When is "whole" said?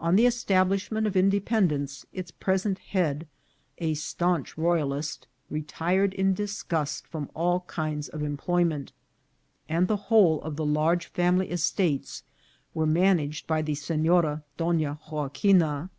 10.10-10.42